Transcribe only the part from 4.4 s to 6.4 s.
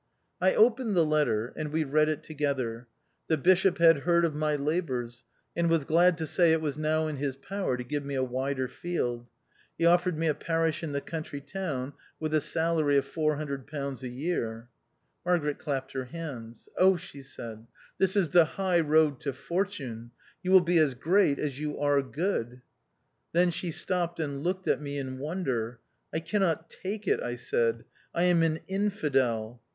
labours, and was glad to